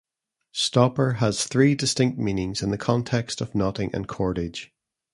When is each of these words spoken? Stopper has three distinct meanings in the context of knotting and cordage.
Stopper 0.55 1.13
has 1.19 1.45
three 1.45 1.75
distinct 1.75 2.17
meanings 2.17 2.63
in 2.63 2.71
the 2.71 2.77
context 2.79 3.39
of 3.39 3.53
knotting 3.53 3.93
and 3.93 4.07
cordage. 4.07 4.73